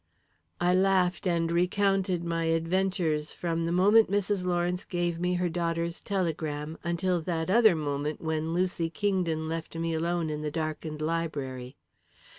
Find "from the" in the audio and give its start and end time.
3.31-3.71